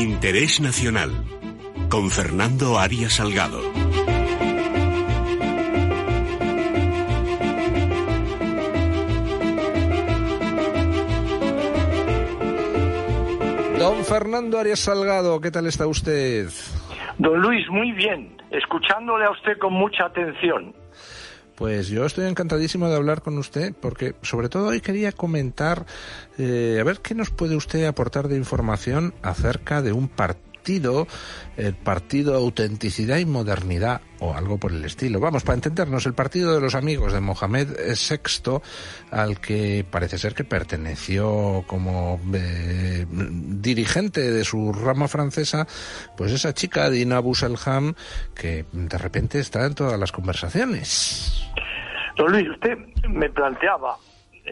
Interés 0.00 0.62
Nacional 0.62 1.10
con 1.90 2.10
Fernando 2.10 2.78
Arias 2.78 3.16
Salgado. 3.16 3.60
Don 13.78 14.02
Fernando 14.06 14.58
Arias 14.58 14.80
Salgado, 14.80 15.38
¿qué 15.42 15.50
tal 15.50 15.66
está 15.66 15.86
usted? 15.86 16.48
Don 17.18 17.38
Luis, 17.42 17.68
muy 17.68 17.92
bien, 17.92 18.34
escuchándole 18.50 19.26
a 19.26 19.30
usted 19.32 19.58
con 19.58 19.74
mucha 19.74 20.06
atención. 20.06 20.79
Pues 21.60 21.88
yo 21.88 22.06
estoy 22.06 22.26
encantadísimo 22.26 22.88
de 22.88 22.96
hablar 22.96 23.20
con 23.20 23.36
usted 23.36 23.74
porque 23.78 24.14
sobre 24.22 24.48
todo 24.48 24.68
hoy 24.68 24.80
quería 24.80 25.12
comentar, 25.12 25.84
eh, 26.38 26.78
a 26.80 26.84
ver 26.84 27.00
qué 27.00 27.14
nos 27.14 27.28
puede 27.28 27.54
usted 27.54 27.84
aportar 27.84 28.28
de 28.28 28.38
información 28.38 29.12
acerca 29.20 29.82
de 29.82 29.92
un 29.92 30.08
partido 30.08 30.40
el 31.56 31.74
partido 31.74 32.34
Autenticidad 32.34 33.18
y 33.18 33.26
Modernidad 33.26 34.00
o 34.20 34.34
algo 34.34 34.58
por 34.58 34.72
el 34.72 34.84
estilo. 34.84 35.20
Vamos, 35.20 35.42
para 35.42 35.56
entendernos, 35.56 36.06
el 36.06 36.14
partido 36.14 36.54
de 36.54 36.60
los 36.60 36.74
amigos 36.74 37.12
de 37.12 37.20
Mohamed 37.20 37.68
VI, 37.68 38.60
al 39.10 39.40
que 39.40 39.84
parece 39.90 40.16
ser 40.16 40.34
que 40.34 40.44
perteneció 40.44 41.64
como 41.66 42.20
eh, 42.32 43.06
dirigente 43.10 44.30
de 44.30 44.44
su 44.44 44.72
rama 44.72 45.08
francesa, 45.08 45.66
pues 46.16 46.32
esa 46.32 46.54
chica 46.54 46.88
Dina 46.88 47.20
Busselham, 47.20 47.94
que 48.34 48.64
de 48.72 48.98
repente 48.98 49.40
está 49.40 49.66
en 49.66 49.74
todas 49.74 49.98
las 49.98 50.12
conversaciones. 50.12 51.39
Don 52.16 52.32
Luis, 52.32 52.48
usted 52.48 52.78
me 53.08 53.28
planteaba 53.30 53.96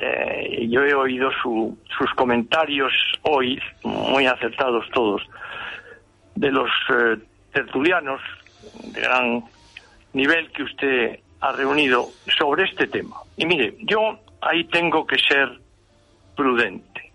eh, 0.01 0.69
yo 0.69 0.85
he 0.85 0.95
oído 0.95 1.31
sus 1.43 2.11
comentarios 2.15 2.93
hoy, 3.23 3.61
muy 3.83 4.27
acertados 4.27 4.85
todos, 4.93 5.23
de 6.35 6.53
los 6.53 6.71
eh, 6.91 7.17
tertulianos 7.53 8.21
de 8.85 9.01
gran 9.01 9.45
nivel 10.13 10.51
que 10.53 10.63
usted 10.63 11.21
ha 11.41 11.53
reunido 11.53 12.09
sobre 12.39 12.65
este 12.65 12.87
tema. 12.87 13.17
Y 13.37 13.47
mire, 13.47 13.75
yo 13.81 14.19
ahí 14.41 14.65
tengo 14.65 15.07
que 15.07 15.19
ser 15.19 15.59
prudente. 16.37 17.13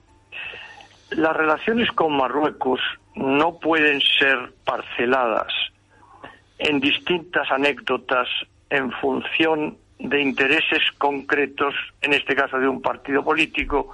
Las 1.11 1.35
relaciones 1.35 1.89
con 1.91 2.17
Marruecos 2.17 2.81
no 3.15 3.59
pueden 3.59 4.01
ser 4.01 4.51
parceladas 4.65 5.53
en 6.57 6.79
distintas 6.79 7.49
anécdotas 7.51 8.27
en 8.69 8.91
función 8.93 9.77
de 10.03 10.21
intereses 10.21 10.81
concretos, 10.97 11.73
en 12.01 12.13
este 12.13 12.35
caso 12.35 12.59
de 12.59 12.67
un 12.67 12.81
partido 12.81 13.23
político 13.23 13.93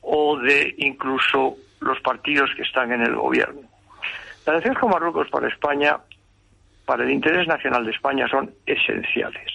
o 0.00 0.38
de 0.38 0.74
incluso 0.78 1.56
los 1.80 2.00
partidos 2.00 2.50
que 2.56 2.62
están 2.62 2.90
en 2.92 3.02
el 3.02 3.14
gobierno. 3.14 3.60
Las 4.46 4.46
relaciones 4.46 4.78
con 4.78 4.90
Marruecos 4.90 5.28
para 5.28 5.48
España, 5.48 5.98
para 6.86 7.04
el 7.04 7.10
interés 7.10 7.46
nacional 7.46 7.84
de 7.84 7.90
España, 7.90 8.26
son 8.28 8.50
esenciales. 8.64 9.52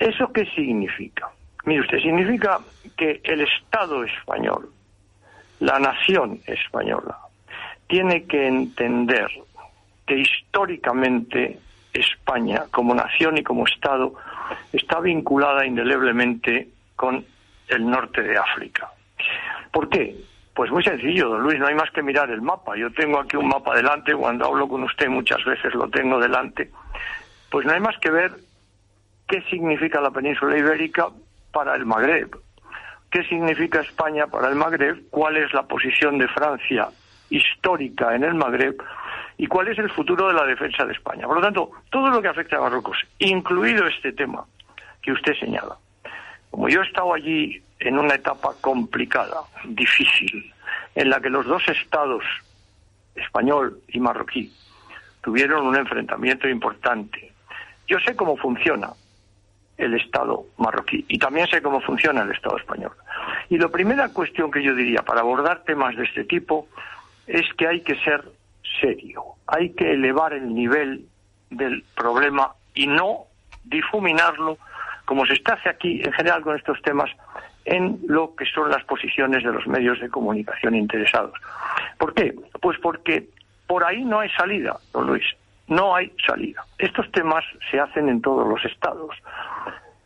¿Eso 0.00 0.32
qué 0.32 0.46
significa? 0.46 1.28
Mire 1.64 1.82
usted, 1.82 1.98
significa 2.00 2.58
que 2.96 3.20
el 3.22 3.42
Estado 3.42 4.02
español, 4.02 4.68
la 5.60 5.78
nación 5.78 6.40
española, 6.44 7.18
tiene 7.86 8.24
que 8.24 8.48
entender 8.48 9.28
que 10.04 10.18
históricamente 10.18 11.60
España, 11.92 12.64
como 12.72 12.94
nación 12.94 13.38
y 13.38 13.44
como 13.44 13.64
Estado, 13.64 14.14
está 14.72 15.00
vinculada 15.00 15.66
indeleblemente 15.66 16.68
con 16.96 17.24
el 17.68 17.90
norte 17.90 18.22
de 18.22 18.36
África. 18.36 18.90
¿Por 19.70 19.88
qué? 19.88 20.16
Pues 20.54 20.70
muy 20.70 20.82
sencillo, 20.82 21.30
don 21.30 21.42
Luis, 21.42 21.58
no 21.58 21.66
hay 21.66 21.74
más 21.74 21.90
que 21.90 22.02
mirar 22.02 22.30
el 22.30 22.42
mapa. 22.42 22.76
Yo 22.76 22.92
tengo 22.92 23.18
aquí 23.18 23.36
un 23.36 23.48
mapa 23.48 23.74
delante, 23.74 24.14
cuando 24.14 24.46
hablo 24.46 24.68
con 24.68 24.82
usted 24.82 25.08
muchas 25.08 25.42
veces 25.44 25.74
lo 25.74 25.88
tengo 25.88 26.20
delante. 26.20 26.70
Pues 27.50 27.66
no 27.66 27.72
hay 27.72 27.80
más 27.80 27.96
que 27.98 28.10
ver 28.10 28.32
qué 29.26 29.40
significa 29.50 30.00
la 30.00 30.10
península 30.10 30.58
ibérica 30.58 31.08
para 31.52 31.74
el 31.74 31.86
Magreb, 31.86 32.36
qué 33.10 33.24
significa 33.24 33.80
España 33.80 34.26
para 34.26 34.48
el 34.48 34.56
Magreb, 34.56 35.08
cuál 35.10 35.38
es 35.38 35.52
la 35.54 35.62
posición 35.62 36.18
de 36.18 36.28
Francia 36.28 36.88
histórica 37.30 38.14
en 38.14 38.24
el 38.24 38.34
Magreb 38.34 38.76
y 39.36 39.46
cuál 39.46 39.68
es 39.68 39.78
el 39.78 39.90
futuro 39.90 40.28
de 40.28 40.34
la 40.34 40.44
defensa 40.44 40.84
de 40.84 40.92
España. 40.92 41.26
Por 41.26 41.36
lo 41.36 41.42
tanto, 41.42 41.70
todo 41.90 42.08
lo 42.10 42.20
que 42.20 42.28
afecta 42.28 42.56
a 42.56 42.60
Marruecos, 42.60 42.98
incluido 43.18 43.86
este 43.86 44.12
tema 44.12 44.44
que 45.00 45.12
usted 45.12 45.34
señala. 45.38 45.76
Como 46.50 46.68
yo 46.68 46.82
he 46.82 46.86
estado 46.86 47.14
allí 47.14 47.62
en 47.80 47.98
una 47.98 48.14
etapa 48.14 48.52
complicada, 48.60 49.40
difícil, 49.64 50.52
en 50.94 51.10
la 51.10 51.20
que 51.20 51.30
los 51.30 51.46
dos 51.46 51.66
estados, 51.68 52.24
español 53.14 53.80
y 53.88 54.00
marroquí, 54.00 54.52
tuvieron 55.22 55.66
un 55.66 55.76
enfrentamiento 55.76 56.48
importante. 56.48 57.32
Yo 57.88 57.98
sé 58.00 58.14
cómo 58.14 58.36
funciona 58.36 58.90
el 59.78 59.94
Estado 59.94 60.44
marroquí 60.58 61.04
y 61.08 61.18
también 61.18 61.46
sé 61.48 61.62
cómo 61.62 61.80
funciona 61.80 62.22
el 62.22 62.30
Estado 62.30 62.58
español. 62.58 62.92
Y 63.48 63.58
la 63.58 63.68
primera 63.68 64.08
cuestión 64.10 64.50
que 64.50 64.62
yo 64.62 64.74
diría 64.74 65.02
para 65.02 65.20
abordar 65.20 65.64
temas 65.64 65.96
de 65.96 66.04
este 66.04 66.24
tipo 66.24 66.68
es 67.26 67.46
que 67.54 67.66
hay 67.66 67.80
que 67.80 67.96
ser 67.96 68.22
serio, 68.80 69.24
hay 69.46 69.70
que 69.70 69.92
elevar 69.92 70.32
el 70.32 70.54
nivel 70.54 71.06
del 71.50 71.84
problema 71.94 72.52
y 72.74 72.86
no 72.86 73.26
difuminarlo 73.64 74.58
como 75.04 75.26
se 75.26 75.34
está 75.34 75.54
hace 75.54 75.68
aquí 75.68 76.00
en 76.02 76.12
general 76.12 76.42
con 76.42 76.56
estos 76.56 76.80
temas 76.82 77.10
en 77.64 78.00
lo 78.06 78.34
que 78.34 78.44
son 78.46 78.70
las 78.70 78.84
posiciones 78.84 79.44
de 79.44 79.52
los 79.52 79.66
medios 79.66 80.00
de 80.00 80.08
comunicación 80.08 80.74
interesados. 80.74 81.34
¿Por 81.98 82.14
qué? 82.14 82.34
Pues 82.60 82.78
porque 82.78 83.28
por 83.66 83.84
ahí 83.84 84.04
no 84.04 84.20
hay 84.20 84.30
salida, 84.30 84.76
don 84.92 85.06
Luis, 85.06 85.24
no 85.68 85.94
hay 85.94 86.12
salida. 86.26 86.64
Estos 86.78 87.10
temas 87.12 87.44
se 87.70 87.78
hacen 87.80 88.08
en 88.08 88.20
todos 88.20 88.46
los 88.48 88.64
estados. 88.64 89.14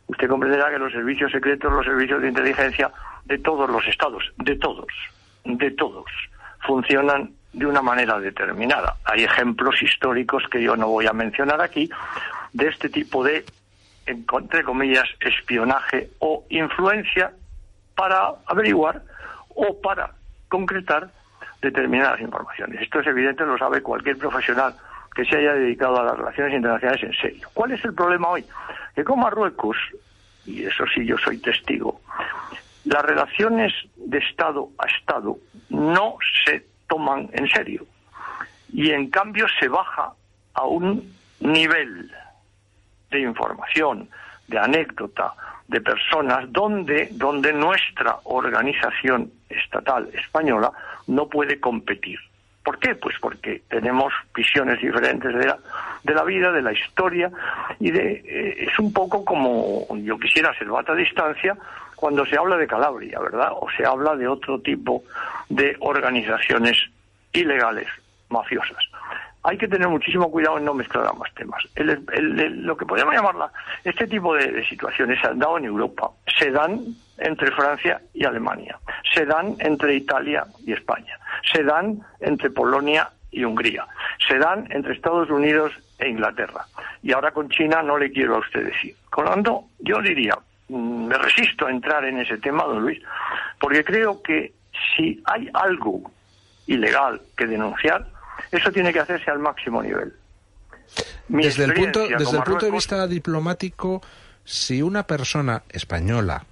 Usted 0.07 0.27
comprenderá 0.27 0.69
que 0.69 0.79
los 0.79 0.91
servicios 0.91 1.31
secretos, 1.31 1.71
los 1.71 1.85
servicios 1.85 2.21
de 2.21 2.29
inteligencia 2.29 2.91
de 3.25 3.37
todos 3.39 3.69
los 3.69 3.85
estados, 3.87 4.23
de 4.37 4.55
todos, 4.55 4.87
de 5.43 5.71
todos, 5.71 6.05
funcionan 6.65 7.31
de 7.53 7.65
una 7.65 7.81
manera 7.81 8.19
determinada. 8.19 8.97
Hay 9.05 9.23
ejemplos 9.23 9.81
históricos 9.81 10.43
que 10.51 10.61
yo 10.61 10.75
no 10.75 10.87
voy 10.87 11.07
a 11.07 11.13
mencionar 11.13 11.61
aquí 11.61 11.89
de 12.53 12.67
este 12.67 12.89
tipo 12.89 13.23
de, 13.23 13.45
entre 14.05 14.63
comillas, 14.63 15.05
espionaje 15.19 16.09
o 16.19 16.45
influencia 16.49 17.31
para 17.95 18.29
averiguar 18.45 19.01
o 19.49 19.79
para 19.81 20.11
concretar 20.49 21.09
determinadas 21.61 22.21
informaciones. 22.21 22.81
Esto 22.81 22.99
es 22.99 23.07
evidente, 23.07 23.45
lo 23.45 23.57
sabe 23.57 23.81
cualquier 23.81 24.17
profesional 24.17 24.75
que 25.15 25.25
se 25.25 25.35
haya 25.35 25.53
dedicado 25.53 25.99
a 25.99 26.03
las 26.03 26.17
relaciones 26.17 26.53
internacionales 26.53 27.03
en 27.03 27.13
serio. 27.13 27.49
¿Cuál 27.53 27.71
es 27.71 27.83
el 27.83 27.93
problema 27.93 28.29
hoy? 28.29 28.45
Que 28.95 29.03
con 29.03 29.19
Marruecos, 29.19 29.77
y 30.45 30.63
eso 30.63 30.85
sí 30.93 31.05
yo 31.05 31.17
soy 31.17 31.39
testigo, 31.39 32.01
las 32.85 33.03
relaciones 33.03 33.73
de 33.95 34.19
Estado 34.19 34.69
a 34.77 34.85
Estado 34.85 35.37
no 35.69 36.17
se 36.45 36.65
toman 36.87 37.29
en 37.33 37.47
serio. 37.49 37.85
Y 38.71 38.91
en 38.91 39.09
cambio 39.09 39.45
se 39.59 39.67
baja 39.67 40.13
a 40.53 40.65
un 40.65 41.13
nivel 41.39 42.11
de 43.11 43.21
información, 43.21 44.09
de 44.47 44.59
anécdota, 44.59 45.33
de 45.67 45.81
personas 45.81 46.51
donde, 46.51 47.09
donde 47.11 47.53
nuestra 47.53 48.17
organización 48.23 49.31
estatal 49.49 50.09
española 50.13 50.71
no 51.07 51.27
puede 51.27 51.59
competir. 51.59 52.19
¿Por 52.63 52.79
qué? 52.79 52.95
Pues 52.95 53.15
porque 53.21 53.61
tenemos 53.69 54.13
visiones 54.35 54.81
diferentes 54.81 55.33
de 55.33 55.45
la, 55.45 55.57
de 56.03 56.13
la 56.13 56.23
vida, 56.23 56.51
de 56.51 56.61
la 56.61 56.73
historia, 56.73 57.31
y 57.79 57.91
de, 57.91 58.23
eh, 58.25 58.67
es 58.69 58.77
un 58.79 58.91
poco 58.91 59.23
como 59.23 59.87
yo 59.97 60.19
quisiera 60.19 60.53
ser 60.57 60.67
bata 60.67 60.91
a 60.91 60.95
distancia 60.95 61.55
cuando 61.97 62.25
se 62.25 62.37
habla 62.37 62.55
de 62.55 62.67
Calabria, 62.67 63.19
¿verdad? 63.19 63.49
O 63.59 63.67
se 63.75 63.85
habla 63.85 64.15
de 64.15 64.29
otro 64.29 64.61
tipo 64.61 65.03
de 65.49 65.75
organizaciones 65.81 66.77
ilegales, 67.33 67.87
mafiosas 68.29 68.85
hay 69.47 69.57
que 69.57 69.67
tener 69.69 69.87
muchísimo 69.87 70.29
cuidado 70.29 70.57
en 70.57 70.65
no 70.65 70.73
mezclar 70.73 71.07
ambos 71.07 71.29
temas. 71.33 71.63
lo 71.77 72.75
que 72.75 72.85
podríamos 72.85 73.15
llamarla, 73.15 73.49
este 73.85 74.05
tipo 74.05 74.35
de, 74.35 74.65
situaciones 74.67 75.21
se 75.21 75.27
han 75.27 75.39
dado 75.39 75.57
en 75.57 75.63
Europa, 75.63 76.11
se 76.37 76.51
dan 76.51 76.81
entre 77.17 77.49
Francia 77.51 78.01
y 78.13 78.25
Alemania, 78.25 78.77
se 79.13 79.25
dan 79.25 79.55
entre 79.59 79.95
Italia 79.95 80.45
y 80.65 80.73
España, 80.73 81.17
se 81.49 81.63
dan 81.63 82.01
entre 82.19 82.49
Polonia 82.49 83.09
y 83.31 83.45
Hungría, 83.45 83.87
se 84.27 84.37
dan 84.37 84.67
entre 84.69 84.93
Estados 84.93 85.29
Unidos 85.29 85.71
e 85.97 86.09
Inglaterra. 86.09 86.65
Y 87.01 87.13
ahora 87.13 87.31
con 87.31 87.47
China 87.47 87.81
no 87.81 87.97
le 87.97 88.11
quiero 88.11 88.35
a 88.35 88.39
usted 88.39 88.65
decir. 88.65 88.97
Con 89.09 89.27
yo 89.79 90.01
diría, 90.01 90.37
me 90.69 91.17
resisto 91.17 91.67
a 91.67 91.71
entrar 91.71 92.03
en 92.05 92.19
ese 92.19 92.37
tema, 92.37 92.63
don 92.63 92.81
Luis, 92.81 93.01
porque 93.59 93.83
creo 93.83 94.21
que 94.21 94.53
si 94.95 95.21
hay 95.25 95.49
algo 95.53 96.11
ilegal 96.67 97.21
que 97.37 97.47
denunciar, 97.47 98.05
eso 98.51 98.71
tiene 98.71 98.93
que 98.93 98.99
hacerse 98.99 99.31
al 99.31 99.39
máximo 99.39 99.81
nivel. 99.81 100.13
desde 101.27 101.65
el 101.65 101.73
punto, 101.73 102.07
desde 102.07 102.37
el 102.37 102.43
punto 102.43 102.65
de 102.65 102.71
vista 102.71 103.07
diplomático, 103.07 104.01
si 104.43 104.81
una 104.81 105.03
persona 105.03 105.63
española 105.69 106.45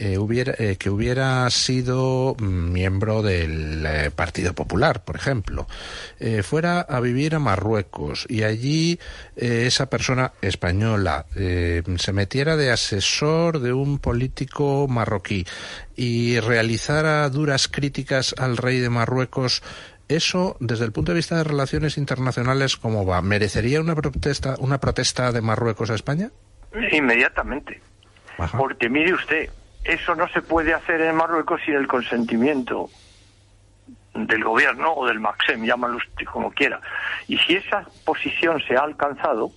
eh, 0.00 0.18
hubiera, 0.18 0.54
eh, 0.58 0.76
que 0.76 0.88
hubiera 0.88 1.48
sido 1.50 2.34
miembro 2.40 3.22
del 3.22 3.86
Partido 4.16 4.54
Popular, 4.54 5.04
por 5.04 5.16
ejemplo, 5.16 5.66
fuera 6.42 6.80
a 6.80 7.00
vivir 7.00 7.34
a 7.34 7.38
Marruecos 7.38 8.26
y 8.28 8.42
allí 8.42 8.98
esa 9.36 9.90
persona 9.90 10.32
española 10.42 11.26
se 11.34 12.12
metiera 12.12 12.56
de 12.56 12.70
asesor 12.70 13.60
de 13.60 13.72
un 13.72 13.98
político 13.98 14.86
marroquí 14.88 15.46
y 15.96 16.40
realizara 16.40 17.28
duras 17.28 17.68
críticas 17.68 18.34
al 18.38 18.56
rey 18.56 18.80
de 18.80 18.90
Marruecos 18.90 19.62
eso, 20.10 20.56
desde 20.58 20.84
el 20.84 20.92
punto 20.92 21.12
de 21.12 21.16
vista 21.16 21.36
de 21.36 21.44
relaciones 21.44 21.96
internacionales, 21.96 22.76
¿cómo 22.76 23.06
va? 23.06 23.22
¿Merecería 23.22 23.80
una 23.80 23.94
protesta, 23.94 24.56
una 24.58 24.80
protesta 24.80 25.30
de 25.30 25.40
Marruecos 25.40 25.88
a 25.90 25.94
España? 25.94 26.30
Inmediatamente. 26.90 27.80
Porque 28.56 28.88
mire 28.88 29.14
usted, 29.14 29.50
eso 29.84 30.14
no 30.14 30.28
se 30.28 30.42
puede 30.42 30.74
hacer 30.74 31.00
en 31.00 31.16
Marruecos 31.16 31.60
sin 31.64 31.74
el 31.74 31.86
consentimiento 31.86 32.90
del 34.14 34.44
gobierno 34.44 34.92
o 34.92 35.06
del 35.06 35.20
Maxem, 35.20 35.64
llámalo 35.64 35.96
usted 35.96 36.26
como 36.26 36.50
quiera. 36.50 36.80
Y 37.28 37.38
si 37.38 37.56
esa 37.56 37.86
posición 38.04 38.60
se 38.66 38.76
ha 38.76 38.80
alcanzado, 38.80 39.50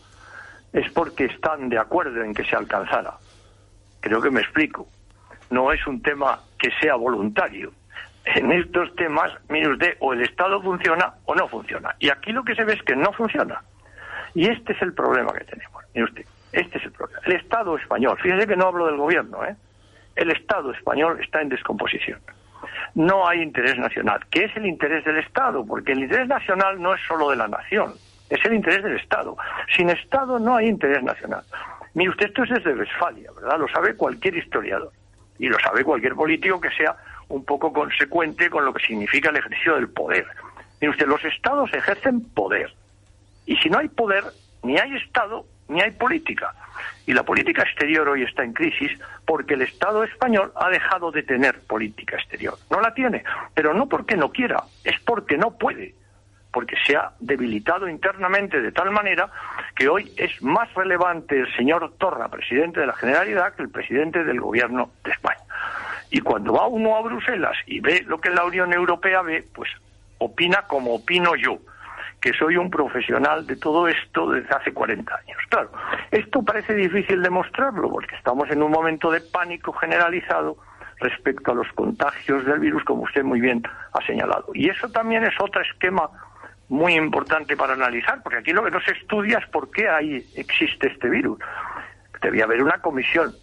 es 0.71 0.91
porque 0.91 1.25
están 1.25 1.69
de 1.69 1.77
acuerdo 1.77 2.23
en 2.23 2.33
que 2.33 2.45
se 2.45 2.55
alcanzara. 2.55 3.15
Creo 3.99 4.21
que 4.21 4.31
me 4.31 4.41
explico. 4.41 4.87
No 5.49 5.71
es 5.71 5.85
un 5.85 6.01
tema 6.01 6.39
que 6.57 6.71
sea 6.79 6.95
voluntario 6.95 7.73
en 8.25 8.51
estos 8.51 8.95
temas, 8.95 9.31
mire 9.49 9.69
usted, 9.69 9.97
o 9.99 10.13
el 10.13 10.21
Estado 10.21 10.61
funciona 10.61 11.13
o 11.25 11.35
no 11.35 11.47
funciona. 11.47 11.95
Y 11.99 12.09
aquí 12.09 12.31
lo 12.31 12.43
que 12.43 12.55
se 12.55 12.63
ve 12.63 12.73
es 12.73 12.83
que 12.83 12.95
no 12.95 13.11
funciona. 13.13 13.61
Y 14.33 14.47
este 14.47 14.73
es 14.73 14.81
el 14.81 14.93
problema 14.93 15.33
que 15.33 15.43
tenemos. 15.43 15.83
Mire 15.93 16.05
usted, 16.05 16.25
este 16.51 16.77
es 16.77 16.85
el 16.85 16.91
problema. 16.91 17.21
El 17.25 17.33
Estado 17.33 17.77
español, 17.77 18.17
fíjese 18.21 18.47
que 18.47 18.55
no 18.55 18.67
hablo 18.67 18.85
del 18.85 18.97
gobierno, 18.97 19.43
¿eh? 19.45 19.55
El 20.15 20.31
Estado 20.31 20.71
español 20.71 21.19
está 21.21 21.41
en 21.41 21.49
descomposición. 21.49 22.19
No 22.95 23.27
hay 23.27 23.41
interés 23.41 23.77
nacional. 23.77 24.21
¿Qué 24.29 24.45
es 24.45 24.55
el 24.55 24.65
interés 24.65 25.03
del 25.05 25.17
Estado? 25.17 25.65
Porque 25.65 25.93
el 25.93 26.03
interés 26.03 26.27
nacional 26.27 26.81
no 26.81 26.93
es 26.93 27.01
solo 27.07 27.29
de 27.31 27.35
la 27.35 27.47
nación, 27.47 27.93
es 28.29 28.43
el 28.45 28.53
interés 28.53 28.83
del 28.83 28.95
Estado. 28.97 29.35
Sin 29.75 29.89
Estado 29.89 30.39
no 30.39 30.55
hay 30.55 30.67
interés 30.67 31.03
nacional. 31.03 31.43
Mire 31.93 32.09
usted, 32.11 32.27
esto 32.27 32.43
es 32.43 32.49
desde 32.49 32.73
Westfalia, 32.73 33.29
¿verdad? 33.35 33.59
Lo 33.59 33.67
sabe 33.67 33.95
cualquier 33.95 34.37
historiador. 34.37 34.91
Y 35.39 35.47
lo 35.47 35.59
sabe 35.59 35.83
cualquier 35.83 36.13
político 36.13 36.61
que 36.61 36.69
sea 36.71 36.95
un 37.29 37.43
poco 37.43 37.73
consecuente 37.73 38.49
con 38.49 38.65
lo 38.65 38.73
que 38.73 38.85
significa 38.85 39.29
el 39.29 39.37
ejercicio 39.37 39.75
del 39.75 39.89
poder. 39.89 40.25
Mire 40.79 40.91
usted, 40.91 41.07
los 41.07 41.23
estados 41.25 41.73
ejercen 41.73 42.21
poder. 42.33 42.73
Y 43.45 43.55
si 43.57 43.69
no 43.69 43.79
hay 43.79 43.89
poder, 43.89 44.23
ni 44.63 44.77
hay 44.77 44.95
Estado, 44.95 45.45
ni 45.67 45.81
hay 45.81 45.91
política. 45.91 46.53
Y 47.05 47.13
la 47.13 47.23
política 47.23 47.63
exterior 47.63 48.07
hoy 48.07 48.23
está 48.23 48.43
en 48.43 48.53
crisis 48.53 48.91
porque 49.25 49.55
el 49.55 49.61
Estado 49.61 50.03
español 50.03 50.51
ha 50.55 50.69
dejado 50.69 51.11
de 51.11 51.23
tener 51.23 51.59
política 51.61 52.15
exterior. 52.17 52.55
No 52.69 52.79
la 52.81 52.93
tiene, 52.93 53.23
pero 53.53 53.73
no 53.73 53.87
porque 53.87 54.15
no 54.15 54.31
quiera, 54.31 54.63
es 54.83 54.99
porque 55.01 55.37
no 55.37 55.57
puede, 55.57 55.93
porque 56.51 56.75
se 56.85 56.95
ha 56.95 57.11
debilitado 57.19 57.89
internamente 57.89 58.61
de 58.61 58.71
tal 58.71 58.91
manera 58.91 59.29
que 59.75 59.89
hoy 59.89 60.11
es 60.17 60.41
más 60.41 60.73
relevante 60.73 61.39
el 61.39 61.55
señor 61.55 61.93
Torra, 61.97 62.29
presidente 62.29 62.79
de 62.79 62.87
la 62.87 62.93
Generalidad, 62.93 63.53
que 63.53 63.63
el 63.63 63.69
presidente 63.69 64.23
del 64.23 64.39
Gobierno 64.39 64.91
de 65.03 65.11
España. 65.11 65.41
Y 66.09 66.21
cuando 66.21 66.53
va 66.53 66.67
uno 66.67 66.95
a 66.95 67.01
Bruselas 67.01 67.57
y 67.65 67.79
ve 67.79 68.03
lo 68.05 68.21
que 68.21 68.29
la 68.29 68.45
Unión 68.45 68.71
Europea 68.71 69.21
ve, 69.23 69.43
pues 69.53 69.69
opina 70.19 70.61
como 70.67 70.93
opino 70.93 71.35
yo, 71.35 71.57
que 72.23 72.31
soy 72.31 72.55
un 72.55 72.71
profesional 72.71 73.45
de 73.45 73.57
todo 73.57 73.85
esto 73.85 74.31
desde 74.31 74.55
hace 74.55 74.71
40 74.71 75.13
años. 75.13 75.37
Claro, 75.49 75.69
esto 76.09 76.41
parece 76.41 76.73
difícil 76.73 77.21
demostrarlo 77.21 77.89
porque 77.89 78.15
estamos 78.15 78.49
en 78.49 78.63
un 78.63 78.71
momento 78.71 79.11
de 79.11 79.19
pánico 79.19 79.73
generalizado 79.73 80.55
respecto 81.01 81.51
a 81.51 81.55
los 81.55 81.67
contagios 81.73 82.45
del 82.45 82.59
virus, 82.59 82.81
como 82.85 83.01
usted 83.01 83.25
muy 83.25 83.41
bien 83.41 83.61
ha 83.91 84.05
señalado. 84.05 84.45
Y 84.53 84.69
eso 84.69 84.89
también 84.89 85.25
es 85.25 85.33
otro 85.41 85.61
esquema 85.63 86.09
muy 86.69 86.93
importante 86.93 87.57
para 87.57 87.73
analizar, 87.73 88.23
porque 88.23 88.37
aquí 88.37 88.53
lo 88.53 88.63
que 88.63 88.71
no 88.71 88.79
se 88.79 88.93
estudia 88.93 89.39
es 89.39 89.47
por 89.49 89.69
qué 89.69 89.89
ahí 89.89 90.25
existe 90.37 90.87
este 90.87 91.09
virus. 91.09 91.37
Debía 92.21 92.45
haber 92.45 92.63
una 92.63 92.77
comisión 92.77 93.33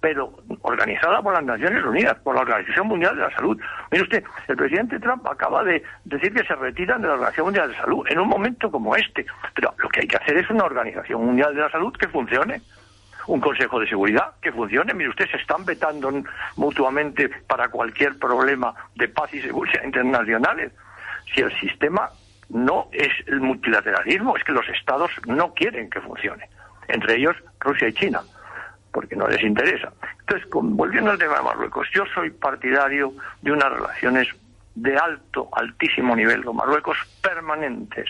pero 0.00 0.32
organizada 0.62 1.20
por 1.22 1.34
las 1.34 1.44
Naciones 1.44 1.84
Unidas, 1.84 2.16
por 2.22 2.34
la 2.34 2.42
Organización 2.42 2.86
Mundial 2.86 3.16
de 3.16 3.22
la 3.22 3.30
Salud. 3.34 3.60
Mire 3.90 4.04
usted, 4.04 4.24
el 4.46 4.56
presidente 4.56 5.00
Trump 5.00 5.26
acaba 5.26 5.64
de 5.64 5.82
decir 6.04 6.32
que 6.32 6.44
se 6.44 6.54
retiran 6.54 7.02
de 7.02 7.08
la 7.08 7.14
Organización 7.14 7.46
Mundial 7.46 7.68
de 7.68 7.74
la 7.74 7.80
Salud 7.80 8.06
en 8.08 8.18
un 8.20 8.28
momento 8.28 8.70
como 8.70 8.94
este, 8.94 9.26
pero 9.54 9.74
lo 9.78 9.88
que 9.88 10.00
hay 10.00 10.08
que 10.08 10.16
hacer 10.16 10.36
es 10.36 10.48
una 10.50 10.64
Organización 10.64 11.24
Mundial 11.24 11.54
de 11.54 11.62
la 11.62 11.70
Salud 11.70 11.92
que 11.96 12.08
funcione 12.08 12.60
un 13.26 13.40
Consejo 13.40 13.78
de 13.80 13.88
Seguridad 13.88 14.32
que 14.40 14.52
funcione. 14.52 14.94
Mire, 14.94 15.10
usted 15.10 15.28
se 15.30 15.36
están 15.36 15.64
vetando 15.64 16.10
mutuamente 16.56 17.28
para 17.46 17.68
cualquier 17.68 18.18
problema 18.18 18.74
de 18.94 19.08
paz 19.08 19.34
y 19.34 19.42
seguridad 19.42 19.84
internacionales. 19.84 20.72
Si 21.34 21.42
el 21.42 21.52
sistema 21.60 22.08
no 22.48 22.88
es 22.92 23.10
el 23.26 23.40
multilateralismo, 23.40 24.34
es 24.36 24.44
que 24.44 24.52
los 24.52 24.66
estados 24.70 25.10
no 25.26 25.52
quieren 25.52 25.90
que 25.90 26.00
funcione, 26.00 26.48
entre 26.86 27.16
ellos 27.16 27.36
Rusia 27.60 27.88
y 27.88 27.92
China 27.92 28.22
porque 28.92 29.16
no 29.16 29.28
les 29.28 29.42
interesa. 29.42 29.92
Entonces, 30.20 30.48
volviendo 30.50 31.10
al 31.10 31.18
tema 31.18 31.38
de 31.38 31.42
Marruecos, 31.42 31.88
yo 31.94 32.04
soy 32.14 32.30
partidario 32.30 33.12
de 33.42 33.52
unas 33.52 33.72
relaciones 33.72 34.28
de 34.74 34.96
alto, 34.96 35.48
altísimo 35.52 36.14
nivel 36.14 36.44
con 36.44 36.56
Marruecos 36.56 36.96
permanentes, 37.22 38.08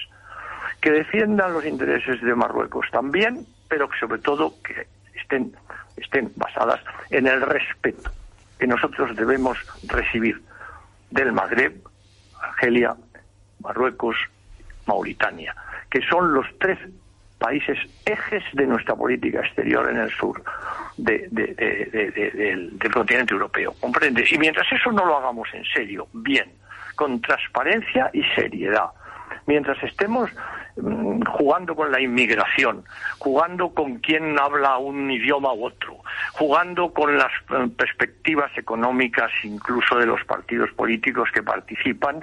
que 0.80 0.90
defiendan 0.90 1.52
los 1.52 1.64
intereses 1.64 2.20
de 2.20 2.34
Marruecos 2.34 2.86
también, 2.90 3.46
pero 3.68 3.88
que 3.88 3.98
sobre 3.98 4.20
todo 4.20 4.54
que 4.62 4.86
estén, 5.14 5.52
estén 5.96 6.30
basadas 6.36 6.80
en 7.10 7.26
el 7.26 7.40
respeto 7.40 8.10
que 8.58 8.66
nosotros 8.66 9.14
debemos 9.16 9.58
recibir 9.84 10.42
del 11.10 11.32
Magreb, 11.32 11.74
Argelia, 12.40 12.94
Marruecos, 13.60 14.16
Mauritania, 14.86 15.54
que 15.90 16.00
son 16.02 16.34
los 16.34 16.46
tres 16.58 16.78
países 17.38 17.78
ejes 18.04 18.42
de 18.52 18.66
nuestra 18.66 18.94
política 18.94 19.40
exterior 19.40 19.88
en 19.90 19.98
el 19.98 20.10
sur 20.10 20.42
del, 20.96 22.78
continente 22.92 23.32
europeo. 23.32 23.74
¿Comprende? 23.80 24.24
Y 24.30 24.38
mientras 24.38 24.70
eso 24.72 24.92
no 24.92 25.04
lo 25.04 25.16
hagamos 25.16 25.48
en 25.54 25.64
serio, 25.64 26.08
bien, 26.12 26.50
con 26.96 27.20
transparencia 27.20 28.10
y 28.12 28.22
seriedad, 28.34 28.86
mientras 29.46 29.80
estemos 29.84 30.30
mm, 30.76 31.22
jugando 31.22 31.76
con 31.76 31.92
la 31.92 32.00
inmigración, 32.00 32.84
jugando 33.18 33.70
con 33.70 33.98
quien 33.98 34.38
habla 34.38 34.78
un 34.78 35.10
idioma 35.10 35.52
u 35.52 35.66
otro, 35.66 35.98
jugando 36.32 36.92
con 36.92 37.16
las 37.16 37.32
eh, 37.50 37.68
perspectivas 37.76 38.50
económicas 38.56 39.30
incluso 39.44 39.96
de 39.96 40.06
los 40.06 40.24
partidos 40.24 40.70
políticos 40.72 41.30
que 41.32 41.42
participan, 41.42 42.20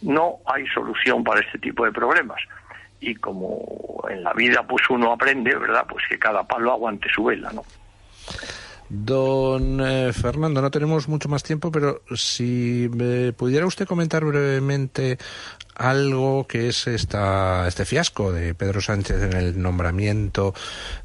no 0.00 0.38
hay 0.46 0.66
solución 0.68 1.22
para 1.22 1.40
este 1.40 1.58
tipo 1.58 1.84
de 1.84 1.92
problemas 1.92 2.40
y 3.00 3.14
como 3.14 4.02
en 4.08 4.22
la 4.22 4.32
vida 4.32 4.66
pues 4.66 4.82
uno 4.90 5.12
aprende, 5.12 5.54
¿verdad? 5.56 5.84
Pues 5.88 6.04
que 6.08 6.18
cada 6.18 6.44
palo 6.44 6.72
aguante 6.72 7.08
su 7.14 7.24
vela, 7.24 7.52
¿no? 7.52 7.64
Don 8.88 9.80
eh, 9.80 10.12
Fernando, 10.12 10.62
no 10.62 10.70
tenemos 10.70 11.08
mucho 11.08 11.28
más 11.28 11.42
tiempo, 11.42 11.72
pero 11.72 12.02
si 12.14 12.88
me 12.92 13.32
pudiera 13.32 13.66
usted 13.66 13.86
comentar 13.86 14.24
brevemente 14.24 15.18
algo 15.76 16.46
que 16.46 16.68
es 16.68 16.86
esta, 16.86 17.66
este 17.68 17.84
fiasco 17.84 18.32
de 18.32 18.54
Pedro 18.54 18.80
Sánchez 18.80 19.22
en 19.22 19.32
el 19.34 19.60
nombramiento 19.60 20.54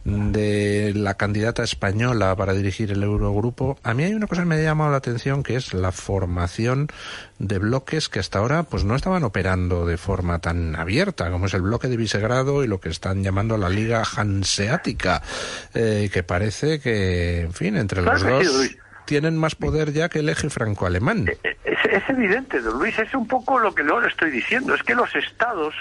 de 0.05 0.93
la 0.95 1.15
candidata 1.15 1.63
española 1.63 2.35
para 2.35 2.53
dirigir 2.53 2.91
el 2.91 3.03
Eurogrupo, 3.03 3.77
a 3.83 3.93
mí 3.93 4.03
hay 4.03 4.13
una 4.13 4.27
cosa 4.27 4.43
que 4.43 4.47
me 4.47 4.55
ha 4.55 4.61
llamado 4.61 4.91
la 4.91 4.97
atención 4.97 5.43
que 5.43 5.55
es 5.55 5.73
la 5.73 5.91
formación 5.91 6.87
de 7.39 7.59
bloques 7.59 8.09
que 8.09 8.19
hasta 8.19 8.39
ahora 8.39 8.63
pues 8.63 8.83
no 8.83 8.95
estaban 8.95 9.23
operando 9.23 9.85
de 9.85 9.97
forma 9.97 10.39
tan 10.39 10.75
abierta 10.75 11.31
como 11.31 11.47
es 11.47 11.53
el 11.53 11.61
bloque 11.61 11.87
de 11.87 11.97
Visegrado 11.97 12.63
y 12.63 12.67
lo 12.67 12.79
que 12.79 12.89
están 12.89 13.23
llamando 13.23 13.57
la 13.57 13.69
Liga 13.69 14.03
Hanseática, 14.15 15.21
eh, 15.73 16.09
que 16.11 16.23
parece 16.23 16.79
que, 16.79 17.41
en 17.41 17.53
fin, 17.53 17.77
entre 17.77 18.01
los 18.01 18.21
dos 18.21 18.71
tienen 19.05 19.37
más 19.37 19.55
poder 19.55 19.91
ya 19.91 20.09
que 20.09 20.19
el 20.19 20.29
eje 20.29 20.49
franco-alemán. 20.49 21.27
Eh, 21.27 21.37
eh, 21.43 21.57
es, 21.63 22.09
evidente, 22.09 22.59
don 22.61 22.79
Luis, 22.79 22.97
es 22.99 23.13
un 23.13 23.27
poco 23.27 23.59
lo 23.59 23.73
que 23.73 23.83
le 23.83 24.07
estoy 24.07 24.31
diciendo, 24.31 24.73
es 24.73 24.83
que 24.83 24.95
los 24.95 25.13
estados... 25.15 25.75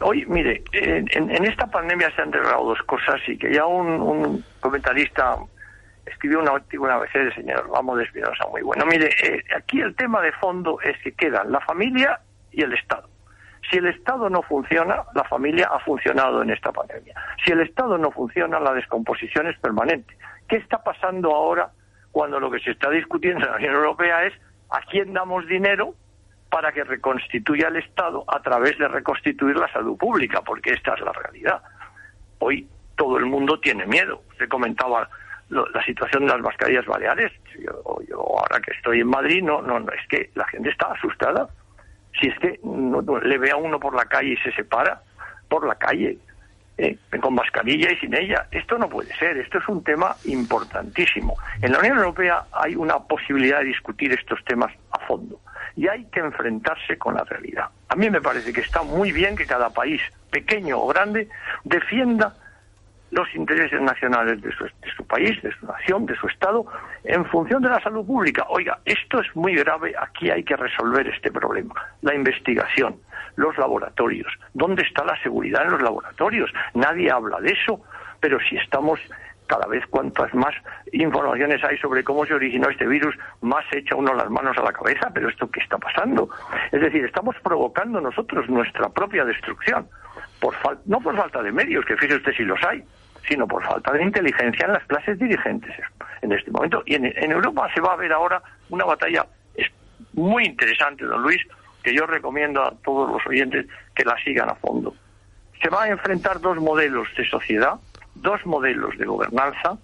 Hoy, 0.00 0.24
mire, 0.26 0.62
en, 0.72 1.44
esta 1.44 1.66
pandemia 1.66 2.14
se 2.14 2.22
han 2.22 2.30
derrado 2.30 2.66
dos 2.66 2.82
cosas 2.82 3.20
y 3.26 3.36
que 3.36 3.52
ya 3.52 3.66
un, 3.66 4.44
comentarista 4.60 5.36
escribió 6.06 6.38
una 6.38 6.52
artículo 6.52 6.92
una 6.92 7.00
vez 7.00 7.14
el 7.14 7.34
señor 7.34 7.68
Vamos 7.68 7.98
de 7.98 8.08
muy 8.50 8.62
bueno. 8.62 8.86
Mire, 8.86 9.10
eh, 9.22 9.42
aquí 9.56 9.80
el 9.80 9.96
tema 9.96 10.22
de 10.22 10.30
fondo 10.32 10.80
es 10.80 10.96
que 11.02 11.12
quedan 11.12 11.50
la 11.50 11.60
familia 11.60 12.20
y 12.52 12.62
el 12.62 12.74
Estado. 12.74 13.08
Si 13.70 13.76
el 13.76 13.86
Estado 13.88 14.30
no 14.30 14.42
funciona, 14.42 15.02
la 15.14 15.24
familia 15.24 15.68
ha 15.70 15.80
funcionado 15.80 16.42
en 16.42 16.50
esta 16.50 16.72
pandemia. 16.72 17.14
Si 17.44 17.52
el 17.52 17.60
Estado 17.60 17.98
no 17.98 18.10
funciona, 18.10 18.60
la 18.60 18.72
descomposición 18.72 19.48
es 19.48 19.58
permanente. 19.58 20.16
¿Qué 20.48 20.56
está 20.56 20.82
pasando 20.82 21.34
ahora 21.34 21.70
cuando 22.18 22.40
lo 22.40 22.50
que 22.50 22.58
se 22.58 22.72
está 22.72 22.90
discutiendo 22.90 23.44
en 23.44 23.52
la 23.52 23.56
Unión 23.58 23.74
Europea 23.76 24.24
es 24.24 24.34
a 24.70 24.80
quién 24.90 25.12
damos 25.12 25.46
dinero 25.46 25.94
para 26.50 26.72
que 26.72 26.82
reconstituya 26.82 27.68
el 27.68 27.76
Estado 27.76 28.24
a 28.26 28.42
través 28.42 28.76
de 28.76 28.88
reconstituir 28.88 29.56
la 29.56 29.72
salud 29.72 29.96
pública, 29.96 30.42
porque 30.42 30.72
esta 30.72 30.94
es 30.94 31.00
la 31.02 31.12
realidad. 31.12 31.62
Hoy 32.40 32.66
todo 32.96 33.18
el 33.18 33.26
mundo 33.26 33.60
tiene 33.60 33.86
miedo. 33.86 34.20
Usted 34.30 34.48
comentaba 34.48 35.08
la 35.48 35.84
situación 35.84 36.26
de 36.26 36.32
las 36.32 36.40
mascarillas 36.40 36.86
baleares. 36.86 37.30
Yo, 37.56 38.16
ahora 38.16 38.60
que 38.62 38.72
estoy 38.72 38.98
en 38.98 39.06
Madrid, 39.10 39.40
no, 39.40 39.62
no, 39.62 39.78
no, 39.78 39.92
es 39.92 40.04
que 40.08 40.32
la 40.34 40.48
gente 40.48 40.70
está 40.70 40.90
asustada. 40.90 41.48
Si 42.20 42.26
es 42.26 42.38
que 42.40 42.58
le 43.22 43.38
ve 43.38 43.52
a 43.52 43.56
uno 43.56 43.78
por 43.78 43.94
la 43.94 44.06
calle 44.06 44.30
y 44.32 44.36
se 44.38 44.50
separa 44.56 45.02
por 45.48 45.64
la 45.64 45.76
calle, 45.76 46.18
eh, 46.78 46.96
con 47.20 47.34
mascarilla 47.34 47.90
y 47.92 47.96
sin 47.96 48.14
ella. 48.14 48.46
Esto 48.50 48.78
no 48.78 48.88
puede 48.88 49.12
ser, 49.16 49.36
esto 49.36 49.58
es 49.58 49.68
un 49.68 49.82
tema 49.82 50.14
importantísimo. 50.24 51.36
En 51.60 51.72
la 51.72 51.80
Unión 51.80 51.98
Europea 51.98 52.44
hay 52.52 52.76
una 52.76 52.98
posibilidad 53.00 53.58
de 53.58 53.66
discutir 53.66 54.12
estos 54.12 54.42
temas 54.44 54.72
a 54.92 55.00
fondo 55.00 55.40
y 55.76 55.88
hay 55.88 56.04
que 56.06 56.20
enfrentarse 56.20 56.96
con 56.96 57.14
la 57.14 57.24
realidad. 57.24 57.66
A 57.88 57.96
mí 57.96 58.08
me 58.10 58.20
parece 58.20 58.52
que 58.52 58.60
está 58.60 58.82
muy 58.82 59.12
bien 59.12 59.36
que 59.36 59.46
cada 59.46 59.70
país, 59.70 60.00
pequeño 60.30 60.78
o 60.78 60.86
grande, 60.86 61.28
defienda 61.64 62.34
los 63.10 63.34
intereses 63.34 63.80
nacionales 63.80 64.40
de 64.42 64.52
su, 64.52 65.04
país, 65.06 65.40
de 65.42 65.52
su 65.52 65.66
nación, 65.66 66.06
de 66.06 66.14
su 66.16 66.26
Estado, 66.26 66.66
en 67.04 67.24
función 67.26 67.62
de 67.62 67.70
la 67.70 67.80
salud 67.80 68.06
pública. 68.06 68.44
Oiga, 68.48 68.78
esto 68.84 69.20
es 69.20 69.34
muy 69.34 69.54
grave, 69.54 69.94
aquí 69.98 70.30
hay 70.30 70.44
que 70.44 70.56
resolver 70.56 71.08
este 71.08 71.30
problema. 71.30 71.74
La 72.02 72.14
investigación, 72.14 72.96
los 73.36 73.56
laboratorios. 73.56 74.32
¿Dónde 74.52 74.82
está 74.82 75.04
la 75.04 75.20
seguridad 75.22 75.64
en 75.64 75.72
los 75.72 75.82
laboratorios? 75.82 76.50
Nadie 76.74 77.10
habla 77.10 77.40
de 77.40 77.52
eso, 77.52 77.80
pero 78.20 78.38
si 78.40 78.56
estamos 78.56 79.00
cada 79.48 79.66
vez 79.66 79.84
cuantas 79.86 80.32
más 80.34 80.54
informaciones 80.92 81.64
hay 81.64 81.78
sobre 81.78 82.04
cómo 82.04 82.24
se 82.26 82.34
originó 82.34 82.68
este 82.68 82.86
virus, 82.86 83.16
más 83.40 83.64
echa 83.72 83.96
uno 83.96 84.14
las 84.14 84.30
manos 84.30 84.56
a 84.58 84.62
la 84.62 84.72
cabeza, 84.72 85.10
pero 85.12 85.28
esto 85.28 85.50
qué 85.50 85.60
está 85.60 85.78
pasando. 85.78 86.28
Es 86.70 86.80
decir, 86.80 87.04
estamos 87.04 87.34
provocando 87.42 88.00
nosotros 88.00 88.48
nuestra 88.48 88.90
propia 88.90 89.24
destrucción, 89.24 89.88
por 90.40 90.54
no 90.86 91.00
por 91.00 91.16
falta 91.16 91.42
de 91.42 91.52
medios, 91.52 91.84
que 91.84 91.96
fíjese 91.96 92.16
usted 92.16 92.32
si 92.32 92.44
los 92.44 92.62
hay, 92.64 92.82
sino 93.28 93.46
por 93.46 93.62
falta 93.64 93.92
de 93.92 94.02
inteligencia 94.02 94.66
en 94.66 94.72
las 94.72 94.84
clases 94.84 95.18
dirigentes 95.18 95.74
en 96.22 96.32
este 96.32 96.50
momento. 96.50 96.82
Y 96.86 96.94
en, 96.94 97.06
en 97.06 97.32
Europa 97.32 97.68
se 97.74 97.80
va 97.80 97.92
a 97.92 97.96
ver 97.96 98.12
ahora 98.12 98.42
una 98.70 98.84
batalla 98.84 99.26
muy 100.14 100.44
interesante, 100.44 101.04
don 101.04 101.22
Luis, 101.22 101.40
que 101.82 101.94
yo 101.94 102.06
recomiendo 102.06 102.62
a 102.62 102.72
todos 102.84 103.10
los 103.10 103.26
oyentes 103.26 103.66
que 103.94 104.04
la 104.04 104.16
sigan 104.22 104.50
a 104.50 104.54
fondo. 104.54 104.94
Se 105.62 105.68
va 105.68 105.84
a 105.84 105.88
enfrentar 105.88 106.40
dos 106.40 106.58
modelos 106.58 107.08
de 107.16 107.28
sociedad 107.28 107.78
dos 108.22 108.44
modelos 108.46 108.96
de 108.98 109.06
gobernanza, 109.06 109.78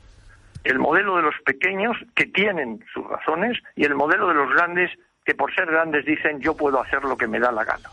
el 0.65 0.79
modelo 0.79 1.17
de 1.17 1.23
los 1.23 1.35
pequeños 1.45 1.97
que 2.15 2.27
tienen 2.27 2.85
sus 2.93 3.07
razones 3.07 3.59
y 3.77 3.85
el 3.85 3.95
modelo 3.95 4.29
de 4.29 4.35
los 4.35 4.51
grandes 4.53 4.91
que 5.25 5.35
por 5.35 5.55
ser 5.55 5.67
grandes 5.67 6.05
dicen 6.05 6.41
yo 6.41 6.57
puedo 6.57 6.81
hacer 6.81 7.05
lo 7.05 7.17
que 7.17 7.27
me 7.27 7.39
da 7.39 7.53
la 7.53 7.65
gana. 7.65 7.91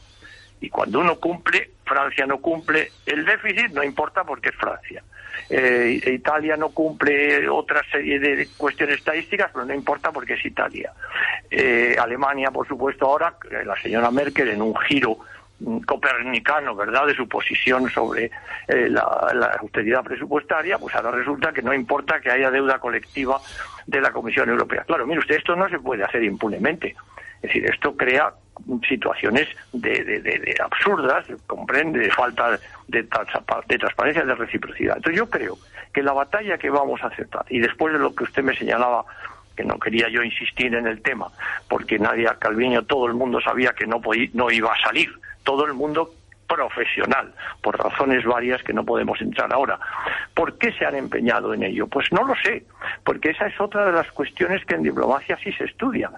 Y 0.61 0.69
cuando 0.69 0.99
uno 0.99 1.15
cumple, 1.15 1.71
Francia 1.83 2.25
no 2.25 2.37
cumple 2.39 2.91
el 3.05 3.25
déficit, 3.25 3.71
no 3.71 3.83
importa 3.83 4.23
porque 4.23 4.49
es 4.49 4.55
Francia. 4.55 5.03
Eh, 5.49 5.99
Italia 6.05 6.55
no 6.55 6.69
cumple 6.69 7.49
otra 7.49 7.81
serie 7.91 8.19
de 8.19 8.47
cuestiones 8.55 8.97
estadísticas, 8.97 9.49
pero 9.51 9.65
no 9.65 9.73
importa 9.73 10.11
porque 10.11 10.33
es 10.33 10.45
Italia. 10.45 10.93
Eh, 11.49 11.95
Alemania, 11.99 12.51
por 12.51 12.67
supuesto, 12.67 13.05
ahora, 13.05 13.35
eh, 13.49 13.65
la 13.65 13.75
señora 13.81 14.11
Merkel, 14.11 14.49
en 14.49 14.61
un 14.61 14.75
giro 14.77 15.17
copernicano, 15.85 16.75
¿verdad?, 16.75 17.05
de 17.07 17.15
su 17.15 17.27
posición 17.27 17.89
sobre 17.89 18.31
eh, 18.67 18.89
la, 18.89 19.57
austeridad 19.59 20.03
presupuestaria, 20.03 20.77
pues 20.77 20.95
ahora 20.95 21.11
resulta 21.11 21.51
que 21.51 21.61
no 21.61 21.73
importa 21.73 22.19
que 22.19 22.31
haya 22.31 22.49
deuda 22.49 22.79
colectiva 22.79 23.39
de 23.85 24.01
la 24.01 24.11
Comisión 24.11 24.49
Europea. 24.49 24.83
Claro, 24.83 25.05
mire 25.05 25.19
usted, 25.19 25.35
esto 25.35 25.55
no 25.55 25.69
se 25.69 25.79
puede 25.79 26.03
hacer 26.03 26.23
impunemente. 26.23 26.95
Es 27.35 27.41
decir, 27.41 27.65
esto 27.65 27.95
crea 27.95 28.33
situaciones 28.87 29.47
de, 29.73 30.03
de, 30.03 30.55
absurdas, 30.63 31.25
comprende, 31.47 31.99
de 31.99 32.11
falta 32.11 32.51
de, 32.51 32.59
de 32.87 33.77
transparencia, 33.77 34.23
de 34.23 34.35
reciprocidad. 34.35 34.97
Entonces 34.97 35.17
yo 35.17 35.29
creo 35.29 35.57
que 35.93 36.03
la 36.03 36.13
batalla 36.13 36.57
que 36.57 36.69
vamos 36.69 37.01
a 37.03 37.07
aceptar, 37.07 37.45
y 37.49 37.59
después 37.59 37.93
de 37.93 37.99
lo 37.99 38.13
que 38.15 38.23
usted 38.23 38.43
me 38.43 38.55
señalaba 38.55 39.05
que 39.55 39.63
no 39.63 39.77
quería 39.79 40.07
yo 40.09 40.23
insistir 40.23 40.73
en 40.73 40.87
el 40.87 41.01
tema, 41.01 41.27
porque 41.67 41.99
nadie, 41.99 42.29
Calviño, 42.39 42.83
todo 42.83 43.07
el 43.07 43.13
mundo 43.13 43.41
sabía 43.41 43.73
que 43.73 43.85
no, 43.85 44.01
no 44.33 44.51
iba 44.51 44.73
a 44.73 44.81
salir 44.81 45.11
todo 45.43 45.65
el 45.65 45.73
mundo 45.73 46.11
profesional, 46.47 47.33
por 47.61 47.77
razones 47.81 48.25
varias 48.25 48.61
que 48.63 48.73
no 48.73 48.83
podemos 48.83 49.21
entrar 49.21 49.51
ahora. 49.53 49.79
¿Por 50.33 50.57
qué 50.57 50.73
se 50.73 50.85
han 50.85 50.95
empeñado 50.95 51.53
en 51.53 51.63
ello? 51.63 51.87
Pues 51.87 52.11
no 52.11 52.23
lo 52.23 52.35
sé, 52.35 52.65
porque 53.05 53.29
esa 53.29 53.47
es 53.47 53.59
otra 53.59 53.85
de 53.85 53.93
las 53.93 54.11
cuestiones 54.11 54.65
que 54.65 54.75
en 54.75 54.83
diplomacia 54.83 55.37
sí 55.43 55.51
se 55.53 55.65
estudia. 55.65 56.11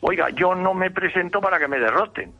Oiga, 0.00 0.30
yo 0.30 0.54
no 0.54 0.74
me 0.74 0.90
presento 0.90 1.40
para 1.40 1.58
que 1.58 1.68
me 1.68 1.78
derroten. 1.78 2.32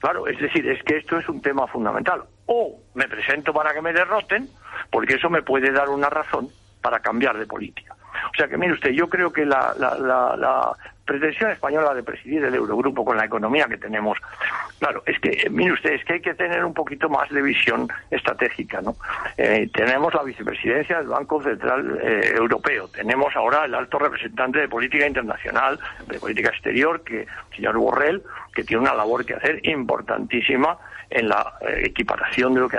Claro, 0.00 0.26
es 0.26 0.38
decir, 0.40 0.68
es 0.68 0.82
que 0.82 0.96
esto 0.96 1.18
es 1.18 1.28
un 1.28 1.40
tema 1.40 1.66
fundamental. 1.68 2.24
O 2.46 2.80
me 2.94 3.08
presento 3.08 3.52
para 3.52 3.72
que 3.72 3.80
me 3.80 3.92
derroten, 3.92 4.48
porque 4.90 5.14
eso 5.14 5.30
me 5.30 5.42
puede 5.42 5.70
dar 5.70 5.88
una 5.88 6.10
razón 6.10 6.48
para 6.80 7.00
cambiar 7.00 7.38
de 7.38 7.46
política. 7.46 7.94
O 8.32 8.34
sea 8.34 8.48
que, 8.48 8.56
mire 8.56 8.72
usted, 8.72 8.90
yo 8.90 9.08
creo 9.08 9.30
que 9.30 9.44
la, 9.44 10.76
pretensión 11.04 11.50
española 11.50 11.92
de 11.92 12.02
presidir 12.02 12.44
el 12.44 12.54
Eurogrupo 12.54 13.04
con 13.04 13.16
la 13.16 13.24
economía 13.26 13.66
que 13.66 13.76
tenemos, 13.76 14.18
claro, 14.78 15.02
es 15.04 15.18
que, 15.18 15.50
mire 15.50 15.72
usted, 15.72 15.94
es 15.94 16.04
que 16.04 16.14
hay 16.14 16.20
que 16.20 16.34
tener 16.34 16.64
un 16.64 16.72
poquito 16.72 17.08
más 17.10 17.28
de 17.28 17.42
visión 17.42 17.88
estratégica, 18.10 18.80
¿no? 18.80 18.96
Eh, 19.36 19.68
tenemos 19.74 20.14
la 20.14 20.22
vicepresidencia 20.22 20.98
del 20.98 21.08
Banco 21.08 21.42
Central 21.42 21.98
eh, 22.02 22.32
Europeo, 22.36 22.88
tenemos 22.88 23.34
ahora 23.36 23.64
el 23.64 23.74
alto 23.74 23.98
representante 23.98 24.60
de 24.60 24.68
política 24.68 25.06
internacional, 25.06 25.78
de 26.06 26.18
política 26.18 26.50
exterior, 26.50 27.02
que 27.02 27.26
señor 27.54 27.76
Borrell, 27.76 28.22
que 28.54 28.64
tiene 28.64 28.82
una 28.82 28.94
labor 28.94 29.26
que 29.26 29.34
hacer 29.34 29.60
importantísima 29.66 30.78
en 31.10 31.28
la 31.28 31.54
eh, 31.60 31.82
equiparación 31.84 32.54
de 32.54 32.60
lo 32.60 32.68
que 32.68 32.78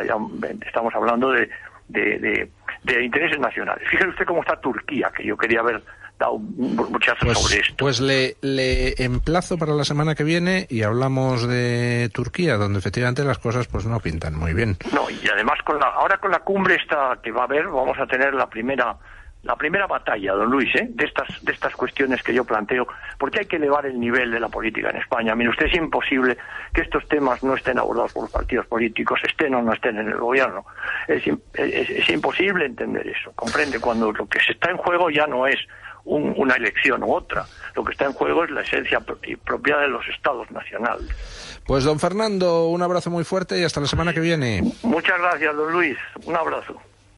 estamos 0.66 0.96
hablando 0.96 1.30
de 1.30 1.50
de, 1.88 2.50
de, 2.84 3.04
intereses 3.04 3.40
nacionales. 3.40 3.88
Fíjese 3.90 4.10
usted 4.10 4.26
cómo 4.26 4.42
está 4.42 4.60
Turquía, 4.60 5.12
que 5.16 5.26
yo 5.26 5.38
quería 5.38 5.60
haber 5.60 5.84
dado 6.18 6.34
un 6.34 6.76
muchacho 6.76 7.26
pues, 7.26 7.38
sobre 7.40 7.62
esto. 7.62 7.76
Pues 7.78 8.00
le, 8.00 8.36
le 8.42 8.94
emplazo 9.04 9.58
para 9.58 9.74
la 9.74 9.84
semana 9.84 10.16
que 10.16 10.24
viene 10.24 10.68
y 10.70 10.84
hablamos 10.84 11.48
de 11.48 12.10
Turquía, 12.14 12.58
donde 12.58 12.80
efectivamente 12.80 13.24
las 13.24 13.40
cosas 13.40 13.68
pues 13.68 13.86
no 13.86 14.00
pintan 14.00 14.36
muy 14.36 14.54
bien. 14.54 14.78
No, 14.94 15.10
y 15.10 15.28
además 15.32 15.60
con 15.66 15.80
la, 15.80 15.88
ahora 15.88 16.18
con 16.18 16.32
la 16.32 16.40
cumbre 16.40 16.76
esta 16.76 17.20
que 17.24 17.32
va 17.32 17.42
a 17.42 17.46
haber, 17.46 17.68
vamos 17.68 17.98
a 18.00 18.06
tener 18.06 18.34
la 18.34 18.48
primera 18.48 18.96
la 19.44 19.58
primera 19.58 19.88
batalla, 19.88 20.34
don 20.34 20.50
Luis, 20.50 20.74
¿eh? 20.76 20.88
de 20.90 21.06
estas 21.06 21.28
de 21.44 21.52
estas 21.52 21.76
cuestiones 21.76 22.24
que 22.24 22.34
yo 22.34 22.46
planteo, 22.46 22.88
porque 23.18 23.40
hay 23.40 23.46
que 23.46 23.58
elevar 23.58 23.86
el 23.86 24.00
nivel 24.00 24.32
de 24.32 24.40
la 24.40 24.48
política 24.48 24.90
en 24.90 24.98
España. 24.98 25.36
Mire, 25.36 25.50
usted 25.50 25.66
es 25.66 25.76
imposible 25.76 26.38
que 26.74 26.82
estos 26.82 27.06
temas 27.10 27.44
no 27.44 27.56
estén 27.56 27.78
abordados 27.78 28.14
por 28.14 28.24
los 28.24 28.32
partidos 28.32 28.66
políticos, 28.68 29.20
estén 29.28 29.54
o 29.54 29.62
no 29.62 29.74
estén 29.74 29.98
en 29.98 30.08
el 30.08 30.18
gobierno. 30.18 30.66
Es, 31.08 31.24
es, 31.56 32.10
imposible 32.10 32.66
entender 32.66 33.06
eso. 33.06 33.34
Comprende 33.36 33.80
cuando 33.80 34.14
lo 34.14 34.26
que 34.28 34.40
se 34.40 34.54
está 34.54 34.72
en 34.72 34.78
juego 34.78 35.10
ya 35.10 35.28
no 35.28 35.46
es 35.46 35.60
una 36.06 36.56
elección 36.56 37.04
u 37.04 37.14
otra. 37.14 37.46
Lo 37.76 37.84
que 37.84 37.92
está 37.92 38.06
en 38.06 38.14
juego 38.14 38.46
es 38.46 38.52
la 38.52 38.62
esencia 38.62 39.02
propia 39.02 39.78
de 39.78 39.88
los 39.90 40.08
estados 40.08 40.50
nacionales. 40.52 41.10
Pues 41.66 41.84
don 41.84 42.00
Fernando, 42.00 42.68
un 42.68 42.82
abrazo 42.82 43.10
muy 43.10 43.26
fuerte 43.26 43.60
y 43.60 43.64
hasta 43.64 43.82
la 43.82 43.88
semana 43.88 44.14
que 44.14 44.20
viene. 44.22 44.64
Muchas 44.84 45.20
gracias, 45.20 45.56
don 45.56 45.72
Luis. 45.72 45.98
Un 46.26 46.36
abrazo. 46.36 46.82